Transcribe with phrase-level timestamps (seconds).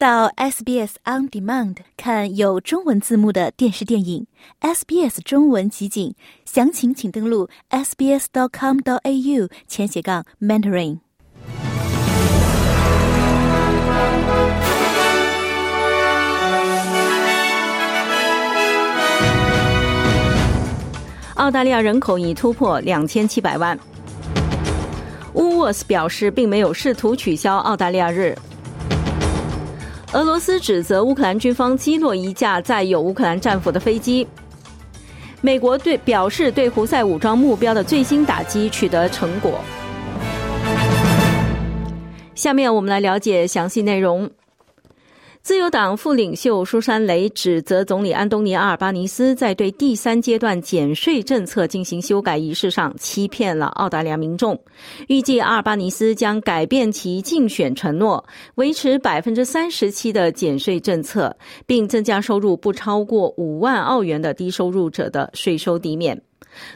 [0.00, 4.26] 到 SBS On Demand 看有中文字幕的电视电影
[4.62, 6.14] ，SBS 中文集锦，
[6.46, 11.00] 详情请登录 sbs.com.au 前斜杠 mentoring。
[21.34, 23.78] 澳大利亚人口已突破两千七百万。
[25.34, 28.34] 乌沃斯表示，并没有试图取消澳大利亚日。
[30.12, 34.26] 俄罗斯指责乌克兰军方击落一架载有乌克兰战俘的飞机。
[35.40, 39.60] 美国对表示对胡塞武装目标的最新打击取得成果。
[42.34, 44.28] 下面我们来了解详细内容。
[45.42, 54.58] 自由党副领袖舒珊雷指责总理安东尼阿尔巴尼斯在对第三阶段减税政策进行修改仪式上欺骗了澳大利亚民众。
[55.08, 58.22] 预计阿尔巴尼斯将改变其竞选承诺，
[58.56, 61.34] 维持百分之三十七的减税政策，
[61.66, 66.20] 并增加收入不超过五万澳元的低收入者的税收抵免。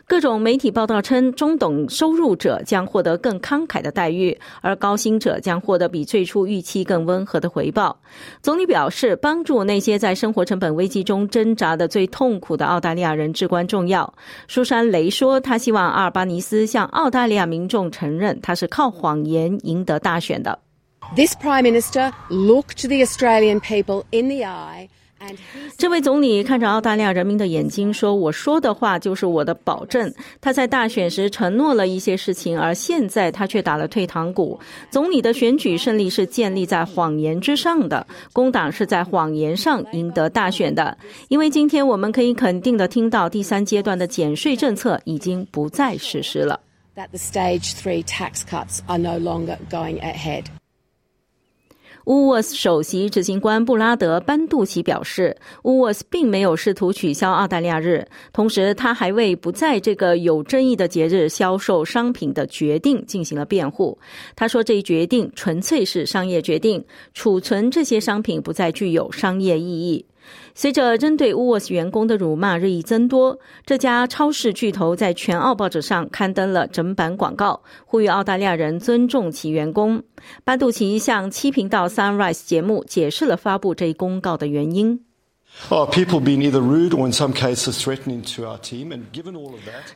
[0.06, 7.96] 各种媒体报道称，中等收入者将获得更慷慨的待遇，而高薪者将获得比最初预期更温和的回报。
[8.42, 14.12] 总理表示，帮助那些在生活成本危机中挣扎的最痛苦的澳大利亚人至关重要。
[14.48, 20.58] 苏珊雷说，他希望阿尔巴尼斯向澳大利亚民众承认，他是靠谎言赢得大选的。
[21.14, 24.88] This Prime Minister looked the Australian people in the eye.
[25.76, 34.58] 这位总理看着澳大利亚人民的眼睛说：“我说的话就是我的保证。”他在大选时承诺了一些事情，而现在他却打了退堂鼓。
[34.90, 40.96] 总理的选举胜利是建立在谎言之上的，工党是在谎言上赢得大选的。
[41.28, 46.60] 因为今天我们可以肯定的听到，第三阶段的减税政策已经不再实施了。
[46.96, 50.44] That the stage three tax cuts are no longer going ahead.
[52.04, 58.06] 乌沃斯首席执行官布拉德·班杜奇表示，乌沃斯并没有试图取消澳大利亚日。
[58.30, 63.98] 同时，他还为不在这个有争议的节日销售商品的决定进行了辩护。
[64.36, 66.84] 他说，这一决定纯粹是商业决定，
[67.14, 70.04] 储存这些商品不再具有商业意义。
[70.54, 80.02] 随着针对沃斯员工的辱骂日益增多，这家超市巨头在全澳报纸上刊登了整版广告，呼吁澳大利亚人尊重其员工。
[80.42, 85.03] 班杜奇向七频道 Sunrise 节目解释了发布这一公告的原因。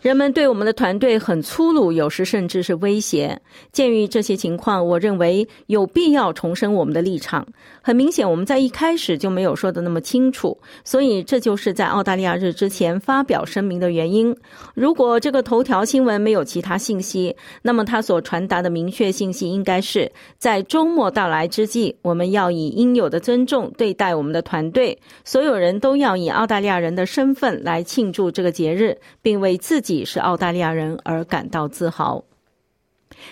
[0.01, 3.39] 人们对我们的团队很粗鲁，有时甚至是威胁。
[3.71, 7.47] 鉴于这些情况，我认为有必要重申我们的立场。
[7.83, 14.35] 很明显，我们在一开始就没有说的那么清楚，所以这就是在澳大利亚日之前发表声明的原因。
[14.75, 24.97] 如果这个头条新闻没有其他信息，那么它所传达的明确信息应该是在周末到来之际，我们要以应有的尊重对待我们的团队。
[25.25, 25.48] 所有。
[25.49, 32.23] 所有人都要以澳大利亚人的身份来庆祝这个节日，并为自己是澳大利亚人而感到自豪。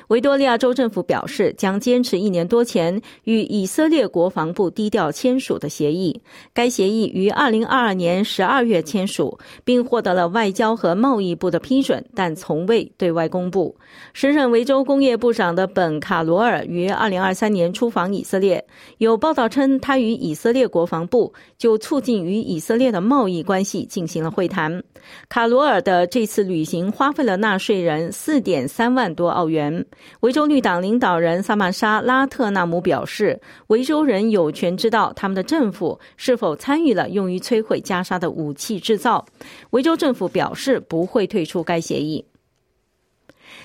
[0.08, 6.20] 维多利亚州政府表示，将坚持一年多前与以色列国防部低调签署的协议。
[6.52, 13.76] 该协议于二零二二年十二月签署，并获得了外交和贸易部的批准，但从未对外公布。
[14.12, 18.64] 时任维州工业部长的本·卡罗尔于二零二三年出访以色列，
[18.98, 24.82] 有报道称他与以色列国防部就促进与以色列的贸易关系进行了会谈。
[25.28, 29.75] 卡罗尔的这次旅行花费了纳税人四点三万多澳元。
[30.20, 39.24] 维州绿党领导人萨曼莎·拉特纳姆表示，维州人有权知道他们的政府是否参与了用于摧毁加沙的武器制造。
[39.70, 42.24] 维州政府表示不会退出该协议。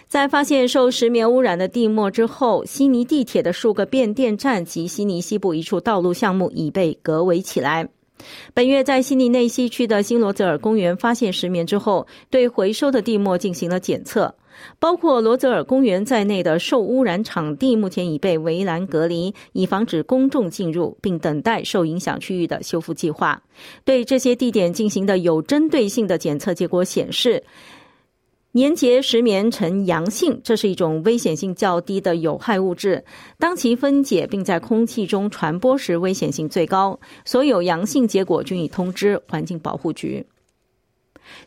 [0.07, 7.87] 在发现受石棉污染的地膜之后，悉尼地铁的数个变电站及悉尼西部一处道路项目已被隔围起来。
[8.53, 14.35] 本月在悉尼内西区的新罗泽尔公园发现石棉之后，对回收的地膜进行了检测。
[14.79, 23.41] 包括罗泽尔公园在内的受污染场地目前已被围栏隔离，以防止公众进入，并等待受影响区域的修复计划。
[23.83, 27.43] 对这些地点进行的有针对性的检测结果显示，
[28.53, 33.01] 年节石棉呈阳性，这是一种危险性较低的有害物质。
[33.39, 36.99] 当其分解并在空气中传播时，危险性最高。
[37.23, 40.25] 所有阳性结果均已通知环境保护局。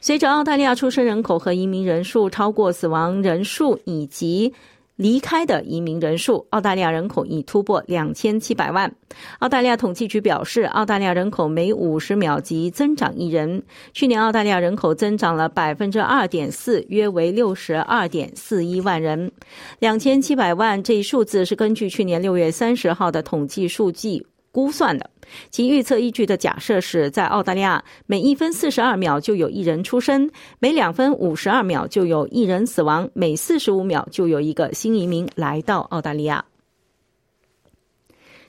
[0.00, 4.52] 随着澳大利亚出生人口和移民人数超过死亡人数以及
[4.96, 8.94] 离开的移民人数，澳大利亚人口已突破两千七百万。
[9.40, 13.60] 澳大利亚统计局表示，澳大利亚人口每五十秒即增长一人。
[13.92, 19.32] 去年澳大利亚人口增长了百分之二点四，约为六十二点四一万人。
[19.80, 24.24] 两千七百万这一数字是根据去年六月三十号的统计数据。
[24.54, 25.10] 估算的。
[25.50, 30.30] 其预测依据的假设是在澳大利亚，每一分四十二秒就有一人出生，
[30.60, 36.44] 每两分五十二秒就有一人死亡，每四十五秒就有一个新移民来到澳大利亚。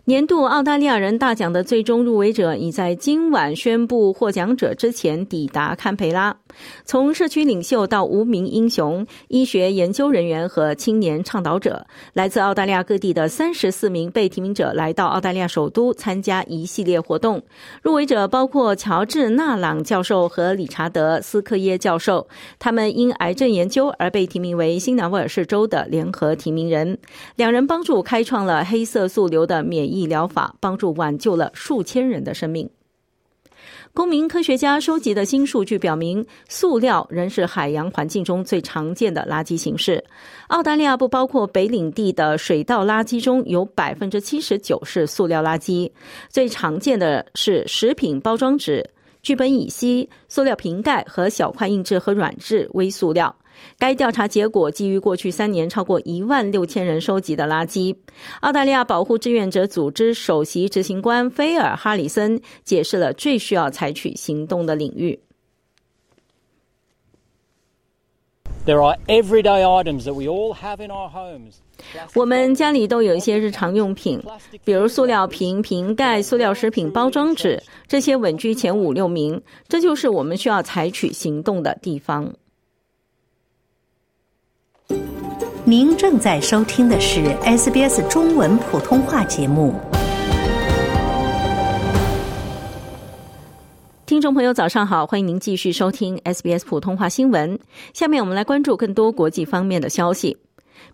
[0.03, 6.37] 年度澳大利亚人大奖的最终入围者已在今晚宣布获奖者之前抵达堪培拉。
[6.85, 17.41] 从社区领袖到无名英雄、医学研究人员和青年倡导者，来自澳大利亚各地的三十四名被提名者来到澳大利亚首都参加一系列活动。
[17.81, 22.27] 入围者包括乔治·纳朗教授和理查德·斯科耶教授，
[22.59, 26.97] 他们因癌症研究而被提名为新南威尔士州的联合提名人。
[27.35, 32.69] 两人帮助开创了黑色素瘤的免疫疗法，帮助挽救了数千人的生命。
[33.95, 40.03] 公民科学家收集的新数据表明，塑料仍是海洋环境中最常见的垃圾形式。
[40.49, 45.89] 澳大利亚不包括北领地的水稻垃圾中有百分之七十九是塑料垃圾。
[46.27, 48.85] 最常见的是食品包装纸、
[49.25, 53.35] 聚苯乙烯、塑料瓶盖和小块硬质和软质微塑料。
[53.79, 57.95] 该调查结果基于过去三年超过一万六千人收集的垃圾。
[58.41, 65.19] 澳大利亚保护志愿者组织首席执行官菲尔·哈里森解释了最需要采取行动的领域。
[68.67, 71.64] There are everyday items that we all have in our homes.
[72.13, 74.21] 我们家里都有一些日常用品，
[74.63, 79.41] 比如塑料瓶、瓶盖、塑料食品包装纸，这些稳居前五六名。
[79.67, 82.31] 这就是我们需要采取行动的地方。
[85.63, 89.73] 您正在收听的是 SBS 中文普通话节目。
[94.05, 97.59] 听众朋友，早上好，欢迎您继续收听 SBS 普通话新闻。
[97.93, 100.37] 下面我们来关注更多国际方面的消息。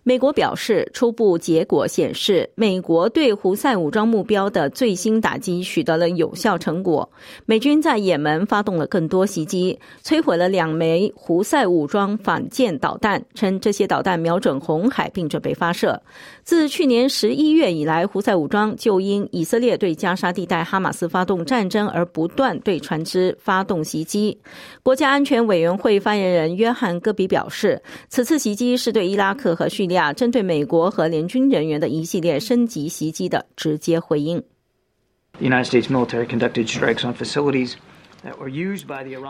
[0.04, 7.08] 美国表示，初步结果显示，美国对胡塞武装目标的最新打击取得了有效成果。
[7.46, 16.02] 美军在也门发动了更多袭击，摧毁了两枚胡塞武装反舰导弹，称这些导弹瞄准红海并准备发射。
[16.42, 24.36] 自去年十一月以来，胡塞武装就因以色列对加沙地带哈马斯发动战争而不断对船只发动袭击。
[24.82, 34.42] 国家安全委员会发言人约翰·戈比表示，此次袭击是对伊拉克和叙利亚针对美国和联军人员的一系列升级袭击的直接回应。
[35.38, 37.74] The United States military conducted strikes on facilities.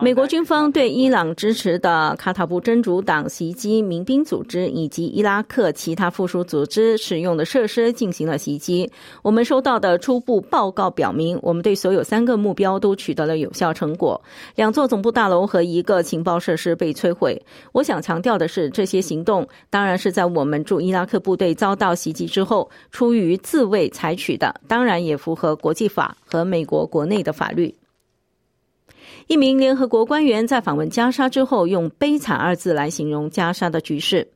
[0.03, 8.91] 美国军方对伊朗支持的卡塔布真主党袭击民兵组织以及伊拉克其他附属组织使用的设施进行了袭击。
[9.23, 14.21] 我们收到的初步报告表明，我们对所有三个目标都取得了有效成果。
[14.57, 17.41] 两座总部大楼和一个情报设施被摧毁。
[17.73, 27.75] 我想强调的是，这些行动当然是在我们驻伊拉克部队遭到袭击之后，出于自卫采取的，当然也符合国际法和美国国内的法律。
[29.27, 34.27] 一名联合国官员在访问加沙之后，用“悲惨”二字来形容加沙的局势。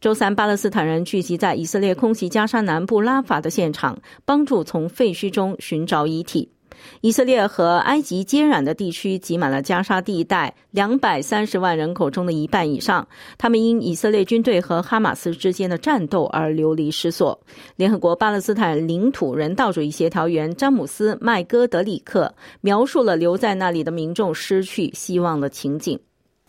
[0.00, 6.53] 周三，巴勒斯坦人聚集在以色列空袭加沙南部拉法的现场，帮助从废墟中寻找遗体。
[7.00, 13.06] 以色列和埃及接壤的地区挤满了加沙地带，两百三十万人口中的一半以上，
[13.38, 17.38] 他们因以色列军队和哈马斯之间的战斗而流离失所。
[17.76, 25.98] 联合国巴勒斯坦领土人道主义协调员詹姆斯·麦戈德里克描述了留在那里的民众失去希望的情景。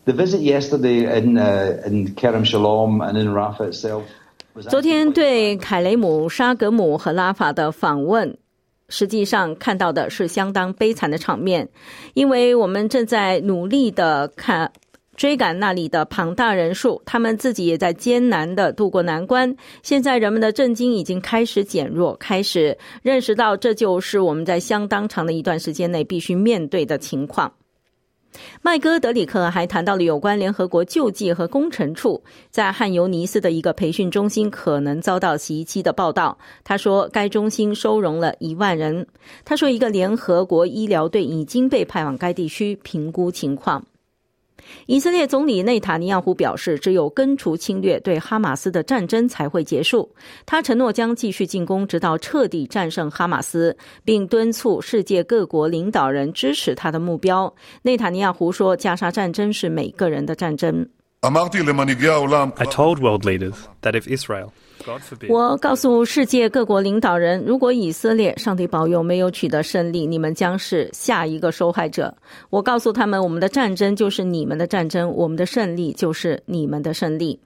[0.04, 4.02] The visit yesterday in in Kerem Shalom and in Rafah itself.
[4.70, 8.38] 昨天对凯雷姆、沙格姆和拉法的访问。
[8.88, 11.68] 实际上看到的是相当悲惨的场面，
[12.14, 14.70] 因为我们正在努力的看
[15.16, 19.56] 追赶那里的庞大人数，他们自己也在艰难的度过难关。
[19.82, 27.50] 现在人们的震惊已经开始减弱，开始认识到这就是我们在相当长的一段时间内必须面对的情况。
[28.62, 36.36] 麦戈德里克还谈到了有关联合国救济和工程处在汉尤尼斯的一个培训中心可能遭到袭击的报道。
[36.64, 39.06] 他说，该中心收容了一万人。
[39.44, 43.84] 他说，一个联合国医疗队已经被派往该地区评估情况。
[44.86, 50.10] 以色列总理内塔尼亚胡表示，只有根除侵略，对哈马斯的战争才会结束。
[50.44, 57.54] 他承诺将继续进攻，直到彻底战胜哈马斯，并敦促世界各国领导人支持他的目标。
[57.82, 60.88] 内塔尼亚胡说：“加沙战争是每个人的战争。”
[61.22, 64.50] I told world leaders that if Israel
[65.28, 72.14] 我告诉世界各国领导人，如果以色列，上帝保佑没有取得胜利，你们将是下一个受害者。
[72.50, 77.40] 我告诉他们，我们的战争就是你们的战争，我们的胜利就是你们的胜利。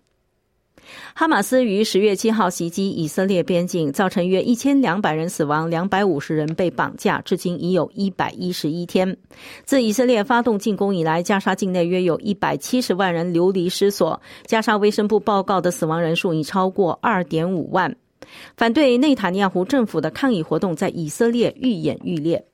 [1.14, 9.16] 哈马斯于十月七号袭击以色列边境，造成约一千两百人死亡，两百五十人被绑架，至今已有一百一十一天。
[9.64, 14.20] 自以色列发动进攻以来，加沙境内约有一百七十万人流离失所。
[14.46, 17.94] 加沙卫生部报告的死亡人数已超过二点五万。
[18.56, 22.44] 反对内塔尼亚胡政府的抗议活动在以色列愈演愈烈。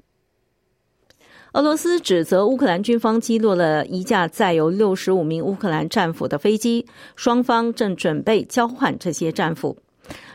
[1.57, 6.85] 俄罗斯指责乌克兰军方击落了一架载有六十五名乌克兰战俘的飞机，
[7.17, 9.75] 双方正准备交换这些战俘。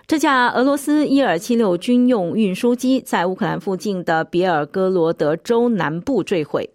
[0.08, 6.68] 这架俄罗斯伊尔七六军用运输机在乌克兰附近的别尔哥罗德州南部坠毁。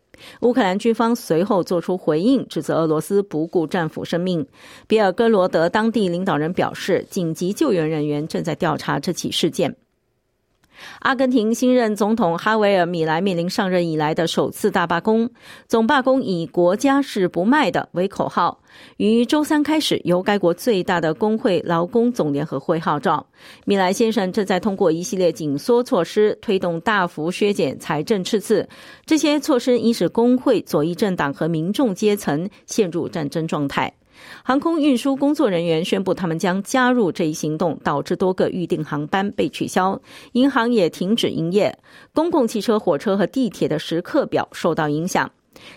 [0.43, 4.47] 乌克兰军方随后作出回应，指责俄罗斯不顾战俘生命。
[4.87, 9.75] 别尔哥罗德当地领导人表示，紧急救援人员正在调查这起事件。
[11.01, 15.29] 阿根廷新任总统哈维尔·米莱面临上任以来的首次大罢工，
[15.69, 18.59] 总罢工以“国家是不卖的”为口号，
[18.97, 23.25] 于周三开始，由该国最大的工会劳工总联合会号召。
[23.65, 28.69] 米莱先生正在通过一系列紧缩措施，推动大幅削减财政赤字。
[29.05, 33.93] 这些措施已使工会、左翼政党和民众阶层陷入战争状态。
[34.43, 40.01] 航空运输工作人员宣布，他们将加入这一行动，导致多个预定航班被取消，
[40.33, 41.77] 银行也停止营业，
[42.13, 45.31] 公共汽车、火车和地铁的时刻表受到影响。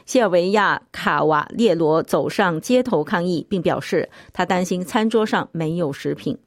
[0.05, 6.37] 谢尔维亚·卡瓦列罗走上街头抗议，并表示他担心餐桌上没有食品。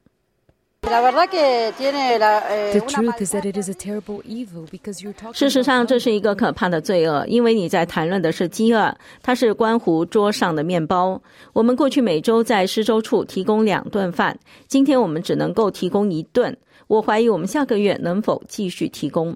[5.33, 11.21] 事实上，这是一个可怕的罪恶，因为你在谈论的是饥饿，它是关乎桌上的面包。
[11.53, 14.37] 我们过去每周在施粥处提供两顿饭，
[14.67, 16.55] 今天我们只能够提供一顿。
[16.87, 19.35] 我怀疑我们下个月能否继续提供。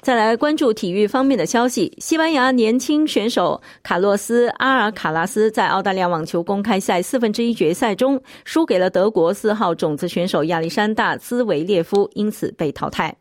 [0.00, 1.92] 再来关注体育方面的消息。
[1.98, 13.14] 西班牙年轻选手卡洛斯·阿尔卡拉斯在澳大利亚网球公开赛四分之一决赛中输给了德国四号种子选手亚历山大·兹维列夫，因此被淘汰。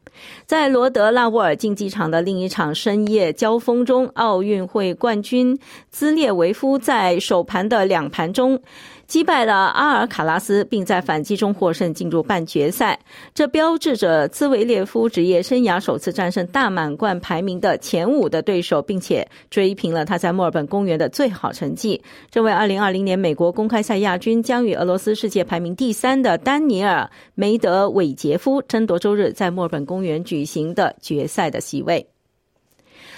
[0.46, 5.58] 在罗德纳沃尔竞技场的另一场深夜交锋中，奥运会冠军
[5.92, 8.60] 兹列维夫在首盘的两盘中。
[9.08, 13.00] 击败了阿尔卡拉斯，并在反击中获胜，进入半决赛。
[13.34, 22.02] 这标志着兹维列夫职业生涯首次战胜大满贯排名的前五的对手，并且追平了他在墨尔本公园的最好成绩。
[22.30, 32.06] 这位2020年美国公开赛亚军将与俄罗斯世界排名第三的丹尼尔·梅德韦杰夫争夺周日在墨尔本公园举行的决赛的席位。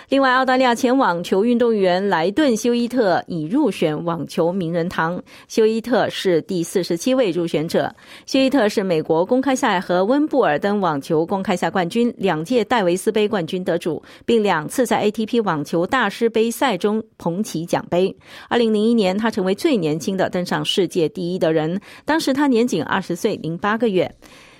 [0.10, 5.22] 另外，澳大利亚前网球运动员莱顿·休伊特已入选网球名人堂。
[5.48, 7.94] 休伊特是第四十七位入选者。
[8.26, 18.18] 休伊特是美国公开赛和温布尔登网球公开赛冠军，两届戴维斯杯冠军得主，并两次在 ATP 网球大师杯赛中捧起奖杯。
[18.48, 24.12] 二零零一年，他成为最年轻的登上世界第一的人，当时他年仅二十岁零八个月。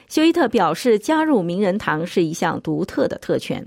[0.10, 3.66] 休伊特表示，加入名人堂是一项独特的特权。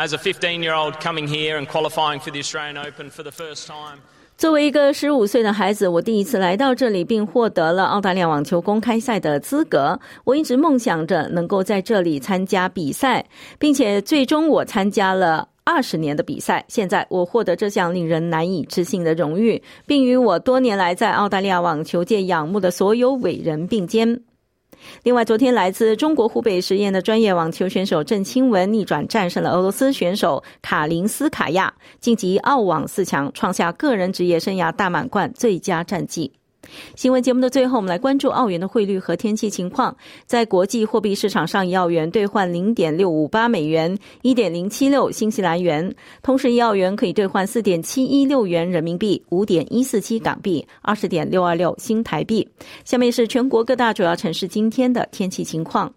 [0.00, 3.98] As a 15-year-old coming here and qualifying for the Australian Open for the first time.
[4.36, 9.98] 作为一个十五岁的孩子，我第一次来到这里，并获得了澳大利亚网球公开赛的资格。
[10.22, 13.26] 我一直梦想着能够在这里参加比赛，
[13.58, 16.64] 并且最终我参加了二十年的比赛。
[16.68, 24.20] 现在我获得这项令人难以置信的荣誉，并与我多年来在澳大利亚网球界仰慕的所有伟人并肩。
[25.02, 36.32] 另外，昨天来自中国湖北十堰的专业网球选手郑钦文逆转战胜了俄罗斯选手卡林斯卡娅，晋级澳网四强，创下个人职业生涯大满贯最佳战绩。
[36.94, 39.96] 新闻节目的最后，我们来关注澳元的汇率和天气情况。
[40.26, 45.90] 在国际货币市场上，一澳元兑换零点六五八美元，一点零七六新西兰元；
[46.22, 52.48] 同时，一澳元可以兑换四点七一六元人民币，五点一四七港币，二十点六二六新台币。
[52.84, 55.92] 下面是全国各大主要城市今天的天气情况：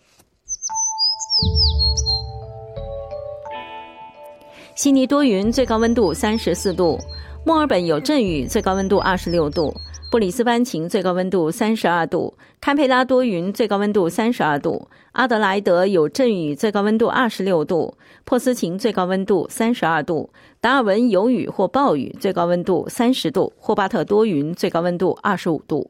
[4.75, 6.98] 悉尼多云，最高温度三十四度；
[7.46, 9.74] 墨尔本有阵雨，最高温度二十六度。
[10.12, 17.94] 布里斯班晴，最高温度三十二度；堪培拉多云，最高温度三十二度；阿德莱德有阵雨，最高温度二十六度；
[18.25, 25.89] 珀斯晴，最高温度三十二度；达尔文有雨或暴雨，最高温度三十度；霍巴特多云，最高温度二十五度。